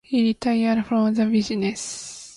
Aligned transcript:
He 0.03 0.23
retired 0.23 0.83
from 0.87 1.13
the 1.13 1.27
business. 1.27 2.27